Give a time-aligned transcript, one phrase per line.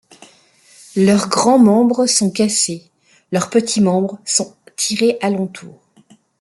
[0.95, 2.89] Leurs grands membres sont cassés,
[3.31, 5.79] leurs petits membres sont tirés alentour.